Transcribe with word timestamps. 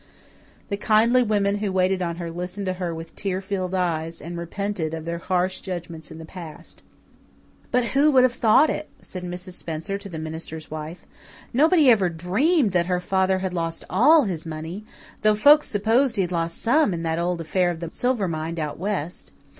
The 0.69 0.77
kindly 0.77 1.21
women 1.21 1.59
who 1.59 1.71
waited 1.71 2.01
on 2.01 2.15
her 2.15 2.31
listened 2.31 2.65
to 2.65 2.73
her 2.81 2.91
with 2.91 3.15
tear 3.15 3.39
filled 3.39 3.75
eyes, 3.75 4.19
and 4.19 4.35
repented 4.35 4.95
of 4.95 5.05
their 5.05 5.19
harsh 5.19 5.59
judgments 5.61 6.09
in 6.09 6.17
the 6.17 6.25
past. 6.25 6.81
"But 7.69 7.89
who 7.89 8.09
would 8.09 8.23
have 8.23 8.33
thought 8.33 8.71
it?" 8.71 8.89
said 8.99 9.21
Mrs. 9.23 9.51
Spencer 9.51 9.99
to 9.99 10.09
the 10.09 10.17
minister's 10.17 10.71
wife. 10.71 11.01
"Nobody 11.53 11.91
ever 11.91 12.09
dreamed 12.09 12.71
that 12.71 12.87
her 12.87 12.99
father 12.99 13.37
had 13.45 13.53
lost 13.53 13.85
ALL 13.91 14.23
his 14.23 14.43
money, 14.43 14.83
though 15.21 15.35
folks 15.35 15.67
supposed 15.67 16.15
he 16.15 16.23
had 16.23 16.31
lost 16.31 16.59
some 16.59 16.95
in 16.95 17.03
that 17.03 17.19
old 17.19 17.39
affair 17.39 17.69
of 17.69 17.79
the 17.79 17.91
silver 17.91 18.27
mine 18.27 18.57
out 18.57 18.79
west. 18.79 19.31